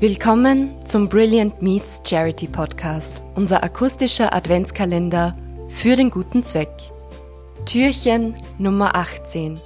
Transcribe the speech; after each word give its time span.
Willkommen 0.00 0.70
zum 0.86 1.08
Brilliant 1.08 1.60
Meets 1.60 2.02
Charity 2.08 2.46
Podcast, 2.46 3.24
unser 3.34 3.64
akustischer 3.64 4.32
Adventskalender 4.32 5.36
für 5.70 5.96
den 5.96 6.08
guten 6.08 6.44
Zweck. 6.44 6.70
Türchen 7.66 8.34
Nummer 8.58 8.94
18. 8.94 9.58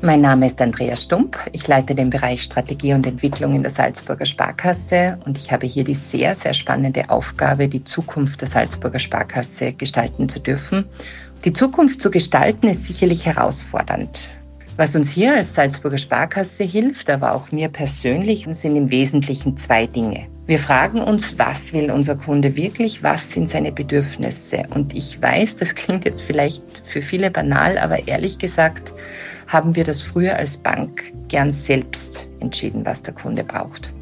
Mein 0.00 0.22
Name 0.22 0.46
ist 0.46 0.58
Andrea 0.62 0.96
Stump. 0.96 1.36
Ich 1.52 1.68
leite 1.68 1.94
den 1.94 2.08
Bereich 2.08 2.42
Strategie 2.42 2.94
und 2.94 3.06
Entwicklung 3.06 3.54
in 3.54 3.62
der 3.62 3.72
Salzburger 3.72 4.24
Sparkasse 4.24 5.18
und 5.26 5.36
ich 5.36 5.52
habe 5.52 5.66
hier 5.66 5.84
die 5.84 5.94
sehr, 5.94 6.34
sehr 6.34 6.54
spannende 6.54 7.10
Aufgabe, 7.10 7.68
die 7.68 7.84
Zukunft 7.84 8.40
der 8.40 8.48
Salzburger 8.48 9.00
Sparkasse 9.00 9.74
gestalten 9.74 10.30
zu 10.30 10.40
dürfen. 10.40 10.86
Die 11.44 11.52
Zukunft 11.52 12.00
zu 12.00 12.10
gestalten 12.10 12.68
ist 12.68 12.86
sicherlich 12.86 13.26
herausfordernd. 13.26 14.30
Was 14.78 14.94
uns 14.94 15.10
hier 15.10 15.34
als 15.34 15.56
Salzburger 15.56 15.98
Sparkasse 15.98 16.62
hilft, 16.62 17.10
aber 17.10 17.34
auch 17.34 17.50
mir 17.50 17.68
persönlich, 17.68 18.46
sind 18.52 18.76
im 18.76 18.92
Wesentlichen 18.92 19.56
zwei 19.56 19.88
Dinge. 19.88 20.28
Wir 20.46 20.60
fragen 20.60 21.00
uns, 21.00 21.36
was 21.36 21.72
will 21.72 21.90
unser 21.90 22.14
Kunde 22.14 22.54
wirklich, 22.54 23.02
was 23.02 23.28
sind 23.28 23.50
seine 23.50 23.72
Bedürfnisse? 23.72 24.62
Und 24.72 24.94
ich 24.94 25.20
weiß, 25.20 25.56
das 25.56 25.74
klingt 25.74 26.04
jetzt 26.04 26.22
vielleicht 26.22 26.62
für 26.86 27.02
viele 27.02 27.28
banal, 27.28 27.76
aber 27.76 28.06
ehrlich 28.06 28.38
gesagt 28.38 28.94
haben 29.48 29.74
wir 29.74 29.82
das 29.82 30.00
früher 30.00 30.36
als 30.36 30.56
Bank 30.56 31.12
gern 31.26 31.50
selbst 31.50 32.28
entschieden, 32.38 32.86
was 32.86 33.02
der 33.02 33.14
Kunde 33.14 33.42
braucht. 33.42 33.92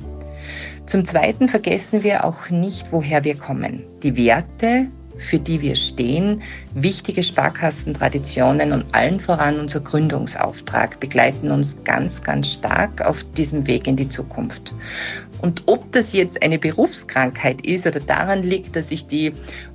Zum 0.85 1.07
Zweiten 1.07 1.49
vergessen 1.49 2.03
wir 2.03 2.23
auch 2.23 2.51
nicht, 2.51 2.93
woher 2.93 3.25
wir 3.25 3.39
kommen. 3.39 3.83
Die 4.03 4.15
Werte, 4.15 4.89
für 5.19 5.39
die 5.39 5.61
wir 5.61 5.77
stehen, 5.77 6.43
wichtige 6.75 7.23
Sparkassentraditionen 7.23 8.73
und 8.73 8.85
allen 8.93 9.21
voran 9.21 9.59
unser 9.59 9.81
Gründungsauftrag 9.81 11.01
begleiten 11.01 11.51
uns 11.51 11.83
ganz, 11.85 12.23
ganz 12.23 12.49
stark 12.49 13.01
auf 13.03 13.25
diesem 13.37 13.67
Weg 13.67 13.87
in 13.87 13.97
die 13.97 14.09
Zukunft. 14.09 14.75
Und 15.43 15.63
ob 15.67 15.91
das 15.93 16.13
jetzt 16.13 16.43
eine 16.43 16.59
Berufskrankheit 16.59 17.65
ist 17.65 17.87
oder 17.87 18.01
daran 18.01 18.43
liegt, 18.43 18.77
dass 18.77 18.91
ich 18.91 19.07
die 19.07 19.33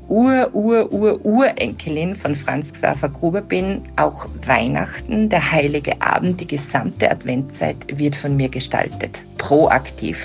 Ur, 0.07 0.49
Ur, 0.53 0.91
Ur, 0.91 1.25
Urenkelin 1.25 2.15
von 2.15 2.35
Franz 2.35 2.73
Xaver 2.73 3.09
Gruber 3.09 3.41
bin, 3.41 3.83
auch 3.95 4.25
Weihnachten, 4.45 5.29
der 5.29 5.51
heilige 5.51 6.01
Abend, 6.01 6.41
die 6.41 6.47
gesamte 6.47 7.09
Adventzeit 7.09 7.77
wird 7.97 8.15
von 8.15 8.35
mir 8.35 8.49
gestaltet. 8.49 9.21
Proaktiv 9.37 10.17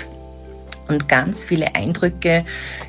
und 0.87 1.07
ganz 1.09 1.43
viele 1.43 1.75
Eindrücke, 1.75 2.45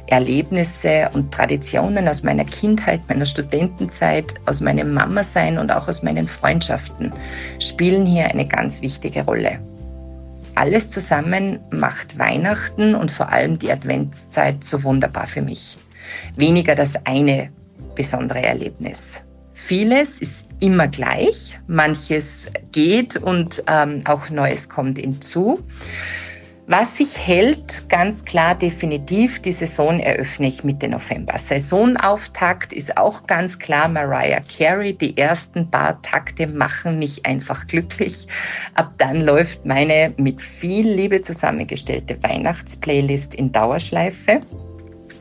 Erlebnisse 0.07 1.11
und 1.13 1.33
Traditionen 1.33 2.09
aus 2.09 2.23
meiner 2.23 2.45
Kindheit, 2.45 3.01
meiner 3.09 3.27
Studentenzeit, 3.27 4.27
aus 4.47 4.61
meinem 4.61 4.95
Mama-Sein 4.95 5.59
und 5.59 5.71
auch 5.71 5.89
aus 5.89 6.03
meinen 6.03 6.29
Freundschaften 6.29 7.13
spielen 7.59 8.07
hier 8.07 8.27
eine 8.27 8.47
ganz 8.47 8.83
wichtige 8.83 9.25
Rolle. 9.25 9.59
Alles 10.55 10.91
zusammen 10.91 11.61
macht 11.71 12.19
Weihnachten 12.19 12.95
und 12.95 13.11
vor 13.11 13.31
allem 13.31 13.59
die 13.59 13.71
Adventszeit 13.71 14.65
so 14.65 14.83
wunderbar 14.83 15.29
für 15.29 15.43
mich. 15.43 15.77
Weniger 16.35 16.75
das 16.75 16.95
eine 17.05 17.51
besondere 17.95 18.43
Erlebnis. 18.43 19.23
Vieles 19.55 20.21
ist 20.21 20.35
immer 20.61 20.89
gleich, 20.89 21.59
manches 21.67 22.47
geht 22.73 23.17
und 23.17 23.63
ähm, 23.67 24.03
auch 24.05 24.31
Neues 24.31 24.69
kommt 24.69 24.99
hinzu. 24.99 25.61
Was 26.71 26.99
sich 26.99 27.17
hält, 27.17 27.89
ganz 27.89 28.27
klar 28.27 28.55
definitiv, 28.55 29.41
die 29.41 29.53
Saison 29.53 30.01
eröffne 30.01 30.49
ich 30.49 30.65
Mitte 30.65 30.87
November. 30.87 31.39
Saisonauftakt 31.39 32.75
ist 32.75 32.99
auch 32.99 33.27
ganz 33.27 33.59
klar 33.59 33.89
Mariah 33.89 34.43
Carey. 34.43 34.93
Die 34.93 35.17
ersten 35.17 35.71
paar 35.71 36.03
Takte 36.03 36.47
machen 36.47 36.99
mich 36.99 37.25
einfach 37.25 37.67
glücklich. 37.69 38.29
Ab 38.75 38.93
dann 38.99 39.23
läuft 39.23 39.65
meine 39.65 40.13
mit 40.19 40.43
viel 40.43 40.87
Liebe 40.87 41.23
zusammengestellte 41.23 42.23
Weihnachtsplaylist 42.23 43.35
in 43.35 43.51
Dauerschleife. 43.51 44.43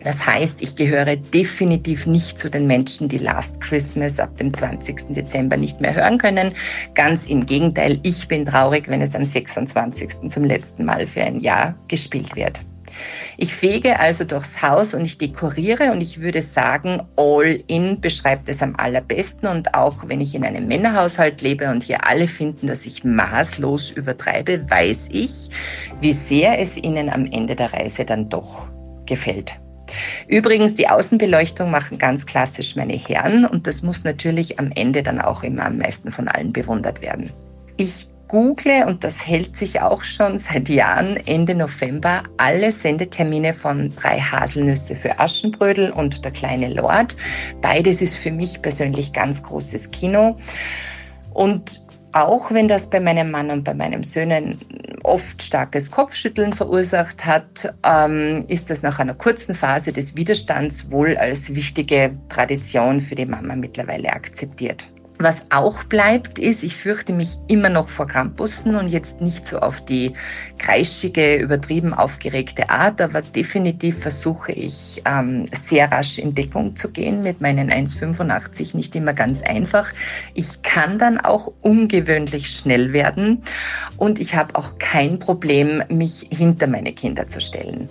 Das 0.07 0.25
heißt, 0.25 0.61
ich 0.61 0.77
gehöre 0.77 1.17
definitiv 1.17 2.05
nicht 2.05 2.39
zu 2.39 2.49
den 2.49 2.65
Menschen, 2.65 3.09
die 3.09 3.17
Last 3.17 3.59
Christmas 3.59 4.21
ab 4.21 4.37
dem 4.37 4.53
20. 4.53 5.13
Dezember 5.13 5.57
nicht 5.57 5.81
mehr 5.81 5.93
hören 5.93 6.17
können. 6.17 6.53
Ganz 6.95 7.25
im 7.25 7.45
Gegenteil, 7.45 7.99
ich 8.03 8.25
bin 8.29 8.45
traurig, 8.45 8.87
wenn 8.87 9.01
es 9.01 9.13
am 9.15 9.25
26. 9.25 10.29
zum 10.29 10.45
letzten 10.45 10.85
Mal 10.85 11.07
für 11.07 11.23
ein 11.23 11.41
Jahr 11.41 11.75
gespielt 11.89 12.37
wird. 12.37 12.61
Ich 13.35 13.53
fege 13.53 13.99
also 13.99 14.23
durchs 14.23 14.61
Haus 14.61 14.93
und 14.93 15.03
ich 15.03 15.17
dekoriere 15.17 15.91
und 15.91 15.99
ich 15.99 16.21
würde 16.21 16.41
sagen, 16.41 17.01
all 17.17 17.61
in 17.67 17.99
beschreibt 17.99 18.47
es 18.47 18.61
am 18.63 18.77
allerbesten 18.77 19.49
und 19.49 19.73
auch 19.73 20.07
wenn 20.07 20.21
ich 20.21 20.33
in 20.33 20.45
einem 20.45 20.69
Männerhaushalt 20.69 21.41
lebe 21.41 21.69
und 21.69 21.83
hier 21.83 22.07
alle 22.07 22.29
finden, 22.29 22.67
dass 22.67 22.85
ich 22.85 23.03
maßlos 23.03 23.91
übertreibe, 23.91 24.69
weiß 24.69 25.09
ich, 25.09 25.49
wie 25.99 26.13
sehr 26.13 26.59
es 26.59 26.77
ihnen 26.77 27.09
am 27.09 27.25
Ende 27.25 27.57
der 27.57 27.73
Reise 27.73 28.05
dann 28.05 28.29
doch 28.29 28.69
gefällt. 29.05 29.51
Übrigens, 30.27 30.75
die 30.75 30.87
Außenbeleuchtung 30.87 31.71
machen 31.71 31.97
ganz 31.97 32.25
klassisch 32.25 32.75
meine 32.75 32.93
Herren 32.93 33.45
und 33.45 33.67
das 33.67 33.81
muss 33.81 34.03
natürlich 34.03 34.59
am 34.59 34.71
Ende 34.75 35.03
dann 35.03 35.21
auch 35.21 35.43
immer 35.43 35.65
am 35.65 35.77
meisten 35.77 36.11
von 36.11 36.27
allen 36.27 36.53
bewundert 36.53 37.01
werden. 37.01 37.29
Ich 37.77 38.07
google, 38.27 38.83
und 38.85 39.03
das 39.03 39.25
hält 39.25 39.55
sich 39.55 39.81
auch 39.81 40.03
schon 40.03 40.37
seit 40.37 40.69
Jahren, 40.69 41.17
Ende 41.25 41.55
November 41.55 42.23
alle 42.37 42.71
Sendetermine 42.71 43.53
von 43.53 43.93
Drei 43.95 44.19
Haselnüsse 44.19 44.95
für 44.95 45.19
Aschenbrödel 45.19 45.91
und 45.91 46.23
Der 46.25 46.31
kleine 46.31 46.73
Lord. 46.73 47.15
Beides 47.61 48.01
ist 48.01 48.17
für 48.17 48.31
mich 48.31 48.61
persönlich 48.61 49.13
ganz 49.13 49.41
großes 49.41 49.91
Kino. 49.91 50.37
Und 51.33 51.81
auch 52.25 52.51
wenn 52.51 52.67
das 52.67 52.89
bei 52.89 52.99
meinem 52.99 53.31
Mann 53.31 53.51
und 53.51 53.63
bei 53.63 53.73
meinen 53.73 54.03
Söhnen 54.03 54.57
oft 55.03 55.41
starkes 55.41 55.91
Kopfschütteln 55.91 56.53
verursacht 56.53 57.25
hat, 57.25 57.73
ähm, 57.83 58.45
ist 58.47 58.69
das 58.69 58.81
nach 58.81 58.99
einer 58.99 59.13
kurzen 59.13 59.55
Phase 59.55 59.91
des 59.91 60.15
Widerstands 60.15 60.89
wohl 60.91 61.17
als 61.17 61.53
wichtige 61.53 62.17
Tradition 62.29 63.01
für 63.01 63.15
die 63.15 63.25
Mama 63.25 63.55
mittlerweile 63.55 64.11
akzeptiert. 64.11 64.87
Was 65.19 65.41
auch 65.49 65.83
bleibt, 65.85 66.37
ist, 66.37 66.61
ich 66.61 66.75
fürchte 66.75 67.11
mich 67.11 67.37
immer 67.47 67.69
noch 67.69 67.89
vor 67.89 68.07
Krampussen 68.07 68.75
und 68.75 68.87
jetzt 68.87 69.19
nicht 69.19 69.47
so 69.47 69.57
auf 69.57 69.83
die 69.83 70.13
kreischige, 70.59 71.37
übertrieben 71.37 71.91
aufgeregte 71.91 72.69
Art, 72.69 73.01
aber 73.01 73.23
definitiv 73.23 73.97
versuche 73.97 74.51
ich 74.51 75.01
ähm, 75.05 75.47
sehr 75.59 75.91
rasch 75.91 76.19
in 76.19 76.35
Deckung 76.35 76.75
zu 76.75 76.91
gehen 76.91 77.23
mit 77.23 77.41
meinen 77.41 77.71
1,85 77.71 78.77
nicht 78.77 78.95
immer 78.95 79.13
ganz 79.13 79.41
einfach. 79.41 79.91
Ich 80.35 80.61
kann 80.61 80.99
dann 80.99 81.19
auch 81.19 81.51
ungewöhnlich 81.61 82.55
schnell 82.55 82.93
werden 82.93 83.41
und 83.97 84.19
ich 84.19 84.35
habe 84.35 84.55
auch 84.55 84.77
kein 84.77 85.17
Problem, 85.17 85.81
mich 85.89 86.27
hinter 86.29 86.67
meine 86.67 86.93
Kinder 86.93 87.25
zu 87.27 87.41
stellen. 87.41 87.89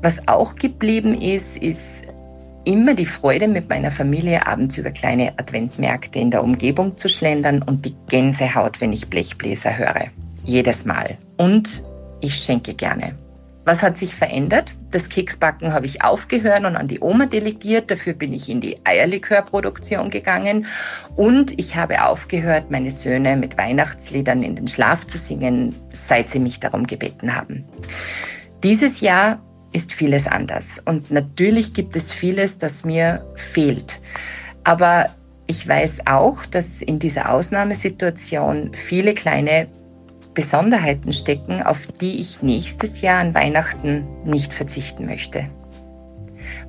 Was 0.00 0.16
auch 0.26 0.56
geblieben 0.56 1.14
ist, 1.14 1.58
ist 1.58 2.01
immer 2.64 2.94
die 2.94 3.06
Freude, 3.06 3.48
mit 3.48 3.68
meiner 3.68 3.90
Familie 3.90 4.46
abends 4.46 4.76
über 4.78 4.90
kleine 4.90 5.38
Adventmärkte 5.38 6.18
in 6.18 6.30
der 6.30 6.42
Umgebung 6.42 6.96
zu 6.96 7.08
schlendern 7.08 7.62
und 7.62 7.84
die 7.84 7.96
Gänsehaut, 8.08 8.80
wenn 8.80 8.92
ich 8.92 9.08
Blechbläser 9.08 9.76
höre. 9.76 10.06
Jedes 10.44 10.84
Mal. 10.84 11.16
Und 11.36 11.82
ich 12.20 12.36
schenke 12.36 12.74
gerne. 12.74 13.14
Was 13.64 13.80
hat 13.80 13.96
sich 13.96 14.16
verändert? 14.16 14.74
Das 14.90 15.08
Keksbacken 15.08 15.72
habe 15.72 15.86
ich 15.86 16.02
aufgehört 16.02 16.64
und 16.64 16.74
an 16.74 16.88
die 16.88 16.98
Oma 17.00 17.26
delegiert. 17.26 17.92
Dafür 17.92 18.12
bin 18.12 18.32
ich 18.32 18.48
in 18.48 18.60
die 18.60 18.76
Eierlikörproduktion 18.84 20.10
gegangen. 20.10 20.66
Und 21.14 21.56
ich 21.58 21.76
habe 21.76 22.04
aufgehört, 22.04 22.72
meine 22.72 22.90
Söhne 22.90 23.36
mit 23.36 23.56
Weihnachtsliedern 23.56 24.42
in 24.42 24.56
den 24.56 24.66
Schlaf 24.66 25.06
zu 25.06 25.16
singen, 25.16 25.76
seit 25.92 26.30
sie 26.30 26.40
mich 26.40 26.58
darum 26.58 26.88
gebeten 26.88 27.36
haben. 27.36 27.64
Dieses 28.64 29.00
Jahr 29.00 29.40
ist 29.72 29.92
vieles 29.92 30.26
anders. 30.26 30.80
Und 30.84 31.10
natürlich 31.10 31.72
gibt 31.72 31.96
es 31.96 32.12
vieles, 32.12 32.58
das 32.58 32.84
mir 32.84 33.24
fehlt. 33.52 34.00
Aber 34.64 35.06
ich 35.46 35.66
weiß 35.66 36.06
auch, 36.06 36.46
dass 36.46 36.82
in 36.82 36.98
dieser 36.98 37.32
Ausnahmesituation 37.32 38.72
viele 38.74 39.14
kleine 39.14 39.66
Besonderheiten 40.34 41.12
stecken, 41.12 41.62
auf 41.62 41.78
die 42.00 42.20
ich 42.20 42.42
nächstes 42.42 43.00
Jahr 43.00 43.20
an 43.20 43.34
Weihnachten 43.34 44.06
nicht 44.24 44.52
verzichten 44.52 45.06
möchte. 45.06 45.46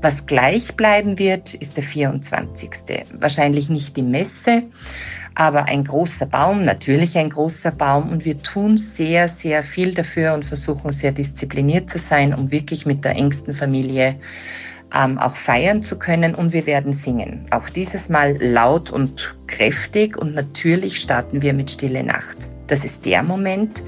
Was 0.02 0.26
gleich 0.26 0.76
bleiben 0.76 1.18
wird, 1.18 1.54
ist 1.54 1.78
der 1.78 1.84
24. 1.84 2.72
Wahrscheinlich 3.20 3.70
nicht 3.70 3.96
die 3.96 4.02
Messe, 4.02 4.64
aber 5.36 5.66
ein 5.66 5.84
großer 5.84 6.26
Baum, 6.26 6.64
natürlich 6.64 7.18
ein 7.18 7.30
großer 7.30 7.72
Baum. 7.72 8.10
Und 8.10 8.26
wir 8.26 8.42
tun 8.42 8.78
sehr, 8.78 9.28
sehr 9.28 9.64
viel 9.64 9.94
dafür 9.94 10.34
und 10.34 10.46
versuchen 10.46 10.92
sehr 10.92 11.12
diszipliniert 11.12 11.90
zu 11.90 11.98
sein, 11.98 12.34
um 12.34 12.52
wirklich 12.52 12.86
mit 12.86 13.04
der 13.04 13.16
engsten 13.16 13.54
Familie 13.54 14.16
ähm, 14.94 15.18
auch 15.18 15.36
feiern 15.36 15.82
zu 15.82 15.98
können. 15.98 16.36
Und 16.36 16.54
wir 16.54 16.66
werden 16.66 16.94
singen. 16.94 17.46
Auch 17.50 17.70
dieses 17.70 18.10
Mal 18.10 18.38
laut 18.40 18.92
und 18.92 19.36
kräftig. 19.48 20.18
Und 20.18 20.36
natürlich 20.36 21.00
starten 21.00 21.42
wir 21.42 21.54
mit 21.54 21.72
Stille 21.72 22.04
Nacht. 22.04 22.38
Das 22.68 22.86
ist 22.86 23.06
der 23.06 23.24
Moment, 23.24 23.84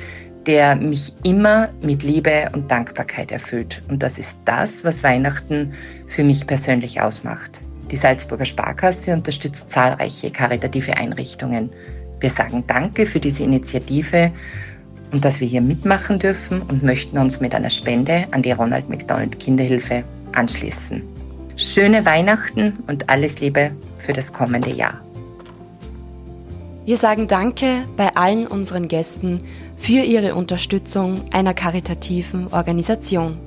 der 0.45 0.75
mich 0.75 1.13
immer 1.23 1.69
mit 1.81 2.03
Liebe 2.03 2.49
und 2.53 2.69
Dankbarkeit 2.69 3.31
erfüllt. 3.31 3.81
Und 3.87 4.03
das 4.03 4.17
ist 4.17 4.37
das, 4.45 4.83
was 4.83 5.03
Weihnachten 5.03 5.73
für 6.07 6.23
mich 6.23 6.45
persönlich 6.45 7.01
ausmacht. 7.01 7.64
Die 7.95 8.01
Salzburger 8.01 8.43
Sparkasse 8.43 9.13
unterstützt 9.13 9.69
zahlreiche 9.69 10.29
karitative 10.29 10.97
Einrichtungen. 10.97 11.69
Wir 12.19 12.29
sagen 12.29 12.65
Danke 12.67 13.05
für 13.05 13.21
diese 13.21 13.43
Initiative 13.43 14.33
und 15.13 15.23
dass 15.23 15.39
wir 15.39 15.47
hier 15.47 15.61
mitmachen 15.61 16.19
dürfen 16.19 16.61
und 16.63 16.83
möchten 16.83 17.17
uns 17.17 17.39
mit 17.39 17.55
einer 17.55 17.69
Spende 17.69 18.25
an 18.31 18.41
die 18.41 18.51
Ronald 18.51 18.89
McDonald 18.89 19.39
Kinderhilfe 19.39 20.03
anschließen. 20.33 21.03
Schöne 21.55 22.03
Weihnachten 22.03 22.83
und 22.87 23.09
alles 23.09 23.39
Liebe 23.39 23.71
für 24.05 24.11
das 24.11 24.33
kommende 24.33 24.73
Jahr. 24.73 24.99
Wir 26.83 26.97
sagen 26.97 27.27
Danke 27.27 27.85
bei 27.95 28.13
allen 28.17 28.45
unseren 28.45 28.89
Gästen 28.89 29.37
für 29.77 30.03
ihre 30.03 30.35
Unterstützung 30.35 31.21
einer 31.31 31.53
karitativen 31.53 32.47
Organisation. 32.47 33.37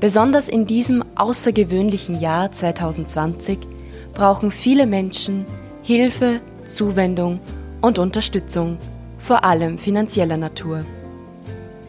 Besonders 0.00 0.48
in 0.48 0.66
diesem 0.66 1.04
außergewöhnlichen 1.14 2.18
Jahr 2.18 2.50
2020 2.50 3.58
brauchen 4.14 4.50
viele 4.50 4.86
Menschen 4.86 5.44
Hilfe, 5.82 6.40
Zuwendung 6.64 7.38
und 7.82 7.98
Unterstützung, 7.98 8.78
vor 9.18 9.44
allem 9.44 9.76
finanzieller 9.76 10.38
Natur. 10.38 10.86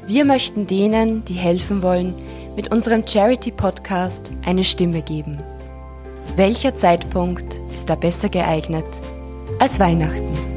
Wir 0.07 0.25
möchten 0.25 0.67
denen, 0.67 1.23
die 1.23 1.35
helfen 1.35 1.81
wollen, 1.81 2.13
mit 2.57 2.69
unserem 2.69 3.07
Charity-Podcast 3.07 4.33
eine 4.43 4.65
Stimme 4.65 5.01
geben. 5.01 5.39
Welcher 6.35 6.75
Zeitpunkt 6.75 7.61
ist 7.73 7.89
da 7.89 7.95
besser 7.95 8.27
geeignet 8.27 8.85
als 9.59 9.79
Weihnachten? 9.79 10.50